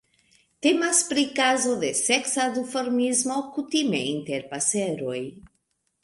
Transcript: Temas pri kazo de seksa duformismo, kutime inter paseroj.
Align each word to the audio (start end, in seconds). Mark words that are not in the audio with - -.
Temas 0.65 0.99
pri 1.09 1.25
kazo 1.39 1.73
de 1.83 1.91
seksa 1.99 2.45
duformismo, 2.55 3.35
kutime 3.57 4.01
inter 4.13 4.47
paseroj. 4.55 5.19